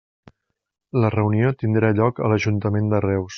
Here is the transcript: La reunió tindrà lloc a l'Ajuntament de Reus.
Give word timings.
La 1.03 1.11
reunió 1.15 1.51
tindrà 1.59 1.93
lloc 2.01 2.23
a 2.23 2.31
l'Ajuntament 2.33 2.91
de 2.97 3.05
Reus. 3.09 3.29